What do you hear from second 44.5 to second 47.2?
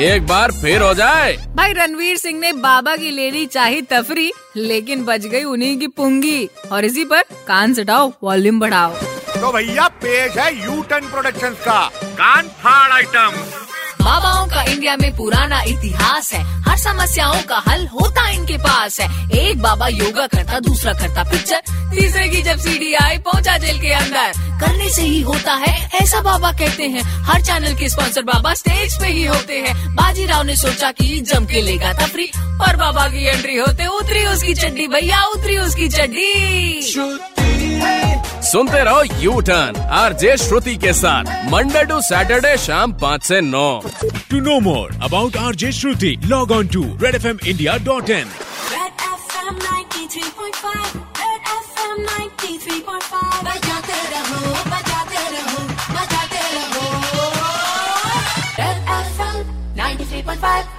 more about R J Shruti log on to red